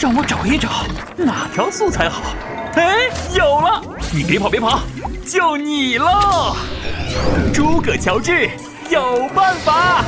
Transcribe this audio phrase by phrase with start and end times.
[0.00, 0.68] 让我找一找
[1.16, 2.34] 哪条素材好。
[2.74, 3.82] 哎，有了！
[4.12, 4.80] 你别跑，别跑，
[5.24, 6.54] 就你喽！
[7.52, 8.48] 诸葛乔治
[8.90, 10.04] 有办法。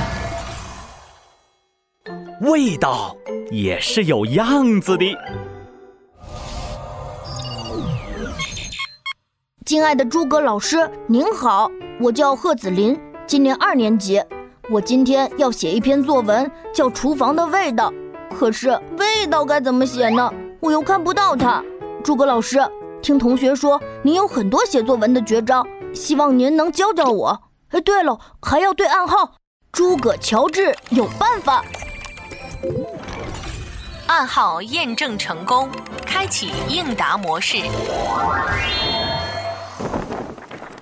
[2.43, 3.15] 味道
[3.51, 5.17] 也是有样子的。
[9.67, 11.71] 亲爱的诸葛老师，您好，
[12.01, 14.23] 我叫贺子林，今年二年级。
[14.71, 17.91] 我今天要写一篇作文，叫《厨房的味道》。
[18.41, 20.33] 可是味道该怎么写呢？
[20.61, 21.63] 我又看不到它。
[22.03, 22.59] 诸葛老师，
[23.03, 25.63] 听同学说您有很多写作文的绝招，
[25.93, 27.39] 希望您能教教我。
[27.69, 29.35] 哎，对了，还要对暗号。
[29.71, 31.63] 诸葛乔治有办法。
[34.07, 35.69] 暗号验证成功，
[36.07, 37.59] 开启应答模式。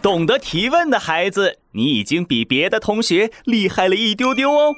[0.01, 4.77] 懂得提问的孩子，你已经比别的同学厉害了一丢丢哦。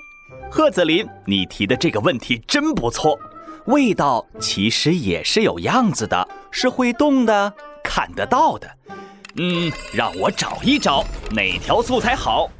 [0.50, 3.18] 贺子林，你提的这个问题真不错。
[3.66, 7.52] 味道其实也是有样子的，是会动的，
[7.84, 8.68] 看得到的。
[9.36, 12.50] 嗯，让我找一找哪条素材好。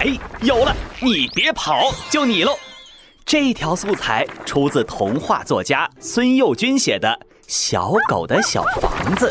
[0.00, 0.74] 哎，有了！
[1.00, 2.52] 你别跑，就你喽。
[3.24, 7.08] 这条素材出自童话作家孙幼军写的
[7.48, 9.30] 《小狗的小房子》。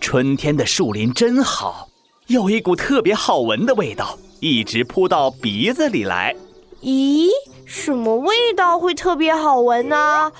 [0.00, 1.88] 春天的树林真好。
[2.26, 6.34] 有一股特别好闻的味道，一直扑到鼻子里来。
[6.80, 7.28] 咦，
[7.66, 10.30] 什么味道会特别好闻呢？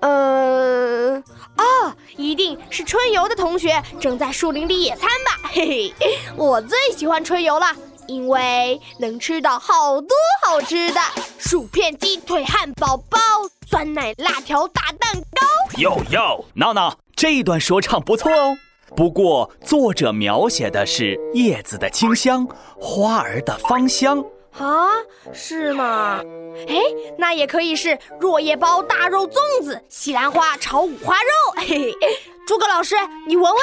[0.00, 1.16] 呃，
[1.56, 5.48] 啊，一定是春游的同学正在树林里野餐吧？
[5.50, 7.66] 嘿嘿，我最喜欢春游了，
[8.06, 10.10] 因为能吃到好多
[10.46, 11.00] 好吃的：
[11.38, 13.18] 薯片、鸡腿、汉堡包、
[13.66, 15.46] 酸奶、辣条、大蛋糕。
[15.78, 18.56] 哟哟，闹闹，这一段说唱不错哦。
[18.94, 22.46] 不过，作者描写的是叶子的清香，
[22.78, 24.24] 花儿的芳香
[24.58, 24.88] 啊，
[25.32, 26.20] 是吗？
[26.66, 26.74] 哎，
[27.16, 31.54] 那也可以是落叶包大肉粽子，西兰花炒五花肉。
[31.56, 32.08] 嘿嘿，
[32.46, 33.60] 诸葛老师，你闻闻。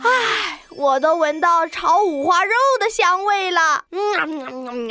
[0.00, 3.84] 哎，我都闻到炒五花肉的香味了。
[3.90, 4.88] 嗯，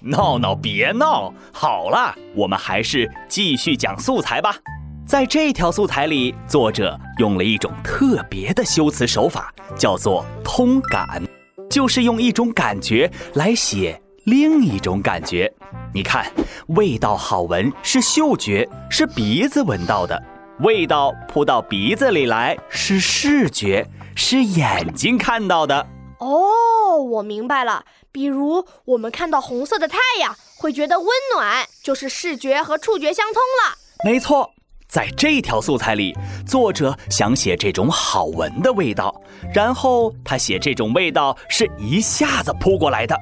[0.00, 4.56] 闹闹别闹，好了，我们还是继续讲素材吧。
[5.06, 11.22] 在这条素材里，作者用了一种特别的修辞手法，叫做“通感”，
[11.70, 15.52] 就是用一种感觉来写另一种感觉。
[15.94, 16.26] 你看，
[16.70, 20.20] 味道好闻是嗅觉，是鼻子闻到的；
[20.58, 23.86] 味道扑到鼻子里来是视觉，
[24.16, 25.86] 是眼睛看到的。
[26.18, 27.84] 哦，我明白了。
[28.10, 33.78] 比如，我们看到红色的太阳，会觉得温暖，就是视觉和触觉相通了。
[34.04, 34.50] 没错。
[34.88, 36.16] 在这条素材里，
[36.46, 39.14] 作者想写这种好闻的味道，
[39.52, 43.16] 然后他写这种味道是一下子扑过来的。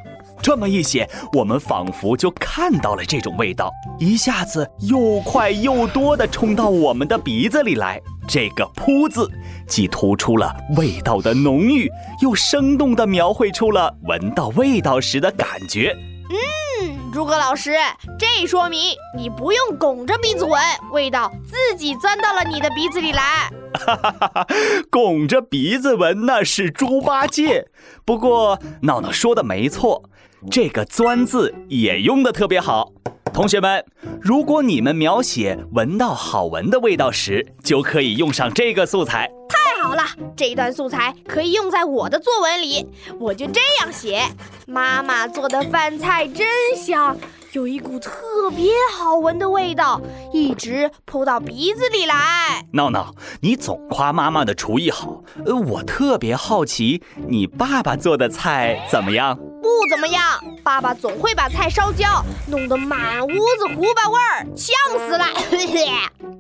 [0.45, 7.99] 这么一写，我们仿佛就看到了这种味道，一下子又快又多的冲到我们的鼻子里来。
[8.29, 9.27] 这个“扑”字，
[9.67, 11.91] 既突出了味道的浓郁，
[12.21, 15.97] 又生动地描绘出了闻到味道时的感觉。
[16.29, 17.73] 嗯，诸葛老师，
[18.19, 18.79] 这说明
[19.17, 20.61] 你不用拱着鼻子闻，
[20.93, 23.51] 味道自己钻到了你的鼻子里来。
[23.73, 24.47] 哈哈哈哈
[24.91, 27.67] 拱着鼻子闻那是猪八戒。
[28.05, 30.03] 不过闹闹说的没错，
[30.51, 32.93] 这个“钻”字也用的特别好。
[33.33, 33.85] 同学们，
[34.21, 39.29] 如果你们描写闻到好闻的味道时，就可以用上这个素材。
[39.49, 40.05] 太好了，
[40.37, 42.87] 这段素材可以用在我的作文里。
[43.19, 44.23] 我就这样写：
[44.67, 47.17] 妈妈做的饭菜真香，
[47.55, 50.01] 有一股特别好闻的味道，
[50.33, 52.67] 一直扑到鼻子里来。
[52.73, 59.37] 闹闹，你总夸妈妈的厨艺好，呃，我特别好奇，你爸爸做的菜怎么样？
[59.37, 65.25] 不怎么样，爸爸总会把菜烧焦，弄得满屋子胡巴味儿，呛死了。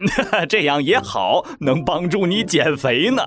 [0.49, 3.23] 这样也好，能帮助你减肥呢。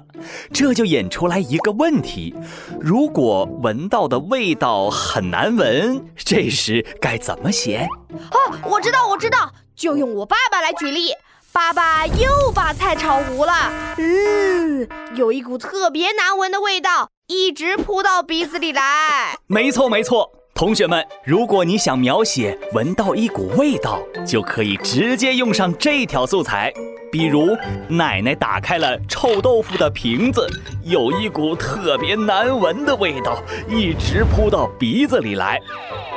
[0.53, 2.33] 这就引出来一个问题：
[2.79, 7.87] 如果闻到的味道很难闻，这时该怎么写？
[8.31, 8.37] 哦，
[8.69, 11.13] 我知道，我知道，就用我爸爸来举例。
[11.53, 13.51] 爸爸又把菜炒糊了，
[13.97, 17.09] 嗯，有一股特别难闻的味道。
[17.27, 19.37] 一直扑到鼻子里来。
[19.47, 26.73] 没错没错，同学们，如果你想描写闻到一股味道，就可以直接用上这条素材。
[27.11, 27.55] 比如，
[27.87, 30.49] 奶奶打开了臭豆腐的瓶子，
[30.81, 33.37] 有一股特别难闻的味道，
[33.69, 35.61] 一直扑到鼻子里来。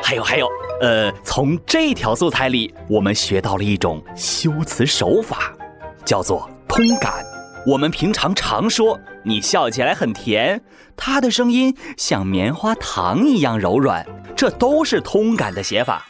[0.03, 0.49] 还有还有，
[0.81, 5.53] 呃，从这条素材里，我们学到了一种修辞手法，
[6.03, 7.23] 叫做通感。
[7.67, 10.61] 我们平常常说你笑起来很甜，
[10.97, 16.07] 他的声音像棉花糖一样柔软，这都是通感的写法。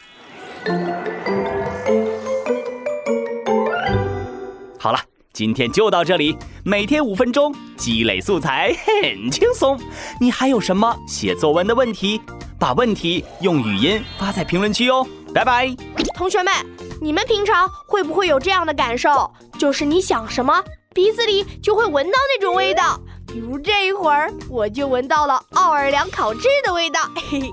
[4.79, 4.99] 好了，
[5.33, 8.73] 今天就到这里，每天五分钟，积累素材
[9.03, 9.77] 很轻松。
[10.21, 12.21] 你还有什么写作文的问题？
[12.57, 15.05] 把问题用语音发在评论区哦。
[15.33, 15.75] 拜拜，
[16.15, 16.53] 同学们，
[17.01, 19.29] 你们平常会不会有这样的感受？
[19.57, 22.99] 就是你想什么，鼻子里就会闻到那种味道。
[23.27, 26.99] 比如这一会儿，我就闻到了奥尔良烤翅的味道。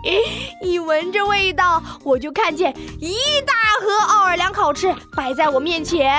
[0.60, 3.14] 一闻这味道，我就看见一
[3.46, 6.12] 大盒奥尔良烤翅摆在我面前。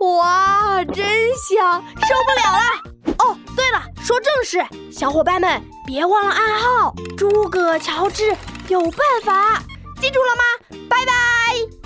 [0.00, 3.14] 哇，真香，受不了了！
[3.18, 8.36] 哦，对了，说正事，小伙伴们别忘了暗号，诸葛乔治
[8.68, 9.62] 有办法，
[9.98, 10.78] 记住了吗？
[10.90, 11.79] 拜拜。